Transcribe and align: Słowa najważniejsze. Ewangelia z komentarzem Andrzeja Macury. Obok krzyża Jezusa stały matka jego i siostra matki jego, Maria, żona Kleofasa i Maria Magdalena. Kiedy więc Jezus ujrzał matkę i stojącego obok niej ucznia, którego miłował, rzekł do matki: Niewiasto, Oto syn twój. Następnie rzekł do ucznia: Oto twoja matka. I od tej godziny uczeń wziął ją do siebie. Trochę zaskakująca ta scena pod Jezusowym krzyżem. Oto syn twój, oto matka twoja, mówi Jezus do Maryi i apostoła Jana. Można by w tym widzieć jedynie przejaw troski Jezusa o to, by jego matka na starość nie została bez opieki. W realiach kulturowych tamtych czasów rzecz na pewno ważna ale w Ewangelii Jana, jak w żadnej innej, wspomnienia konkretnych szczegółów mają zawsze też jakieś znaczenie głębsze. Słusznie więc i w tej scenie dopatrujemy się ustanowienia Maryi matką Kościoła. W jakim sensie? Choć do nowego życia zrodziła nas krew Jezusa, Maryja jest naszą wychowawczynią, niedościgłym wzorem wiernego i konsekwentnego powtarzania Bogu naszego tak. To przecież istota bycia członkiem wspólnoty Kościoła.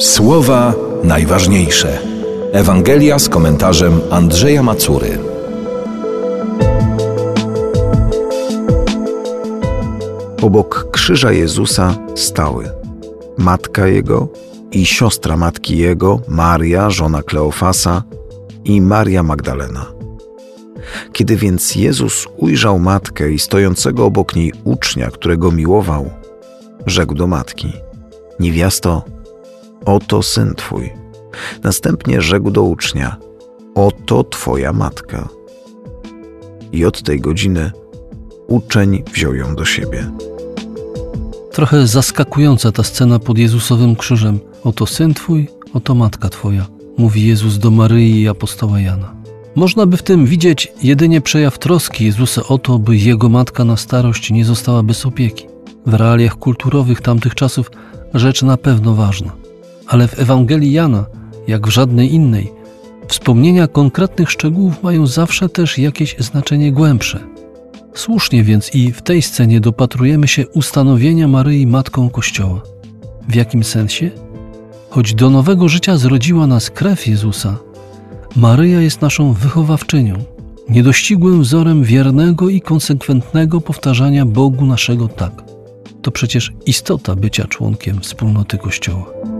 Słowa 0.00 0.74
najważniejsze. 1.04 1.98
Ewangelia 2.52 3.18
z 3.18 3.28
komentarzem 3.28 4.00
Andrzeja 4.10 4.62
Macury. 4.62 5.18
Obok 10.42 10.90
krzyża 10.92 11.32
Jezusa 11.32 11.94
stały 12.16 12.70
matka 13.38 13.86
jego 13.86 14.28
i 14.72 14.86
siostra 14.86 15.36
matki 15.36 15.78
jego, 15.78 16.20
Maria, 16.28 16.90
żona 16.90 17.22
Kleofasa 17.22 18.02
i 18.64 18.80
Maria 18.80 19.22
Magdalena. 19.22 19.86
Kiedy 21.12 21.36
więc 21.36 21.74
Jezus 21.74 22.26
ujrzał 22.36 22.78
matkę 22.78 23.32
i 23.32 23.38
stojącego 23.38 24.04
obok 24.04 24.36
niej 24.36 24.52
ucznia, 24.64 25.10
którego 25.10 25.50
miłował, 25.50 26.10
rzekł 26.86 27.14
do 27.14 27.26
matki: 27.26 27.72
Niewiasto, 28.38 29.19
Oto 29.84 30.22
syn 30.22 30.54
twój. 30.54 30.92
Następnie 31.62 32.20
rzekł 32.20 32.50
do 32.50 32.62
ucznia: 32.62 33.16
Oto 33.74 34.24
twoja 34.24 34.72
matka. 34.72 35.28
I 36.72 36.84
od 36.84 37.02
tej 37.02 37.20
godziny 37.20 37.72
uczeń 38.48 39.02
wziął 39.12 39.34
ją 39.34 39.54
do 39.54 39.64
siebie. 39.64 40.10
Trochę 41.52 41.86
zaskakująca 41.86 42.72
ta 42.72 42.82
scena 42.82 43.18
pod 43.18 43.38
Jezusowym 43.38 43.96
krzyżem. 43.96 44.40
Oto 44.64 44.86
syn 44.86 45.14
twój, 45.14 45.48
oto 45.74 45.94
matka 45.94 46.28
twoja, 46.28 46.66
mówi 46.98 47.26
Jezus 47.26 47.58
do 47.58 47.70
Maryi 47.70 48.22
i 48.22 48.28
apostoła 48.28 48.80
Jana. 48.80 49.14
Można 49.54 49.86
by 49.86 49.96
w 49.96 50.02
tym 50.02 50.26
widzieć 50.26 50.72
jedynie 50.82 51.20
przejaw 51.20 51.58
troski 51.58 52.04
Jezusa 52.04 52.42
o 52.48 52.58
to, 52.58 52.78
by 52.78 52.96
jego 52.96 53.28
matka 53.28 53.64
na 53.64 53.76
starość 53.76 54.30
nie 54.30 54.44
została 54.44 54.82
bez 54.82 55.06
opieki. 55.06 55.46
W 55.86 55.94
realiach 55.94 56.36
kulturowych 56.36 57.00
tamtych 57.00 57.34
czasów 57.34 57.70
rzecz 58.14 58.42
na 58.42 58.56
pewno 58.56 58.94
ważna 58.94 59.39
ale 59.90 60.08
w 60.08 60.18
Ewangelii 60.18 60.72
Jana, 60.72 61.06
jak 61.48 61.66
w 61.66 61.70
żadnej 61.70 62.14
innej, 62.14 62.52
wspomnienia 63.08 63.68
konkretnych 63.68 64.30
szczegółów 64.30 64.82
mają 64.82 65.06
zawsze 65.06 65.48
też 65.48 65.78
jakieś 65.78 66.16
znaczenie 66.18 66.72
głębsze. 66.72 67.20
Słusznie 67.94 68.44
więc 68.44 68.74
i 68.74 68.92
w 68.92 69.02
tej 69.02 69.22
scenie 69.22 69.60
dopatrujemy 69.60 70.28
się 70.28 70.48
ustanowienia 70.48 71.28
Maryi 71.28 71.66
matką 71.66 72.10
Kościoła. 72.10 72.62
W 73.28 73.34
jakim 73.34 73.64
sensie? 73.64 74.10
Choć 74.90 75.14
do 75.14 75.30
nowego 75.30 75.68
życia 75.68 75.96
zrodziła 75.96 76.46
nas 76.46 76.70
krew 76.70 77.06
Jezusa, 77.06 77.58
Maryja 78.36 78.80
jest 78.80 79.00
naszą 79.00 79.32
wychowawczynią, 79.32 80.14
niedościgłym 80.68 81.42
wzorem 81.42 81.84
wiernego 81.84 82.48
i 82.48 82.60
konsekwentnego 82.60 83.60
powtarzania 83.60 84.26
Bogu 84.26 84.66
naszego 84.66 85.08
tak. 85.08 85.42
To 86.02 86.10
przecież 86.10 86.52
istota 86.66 87.16
bycia 87.16 87.44
członkiem 87.44 88.00
wspólnoty 88.00 88.58
Kościoła. 88.58 89.39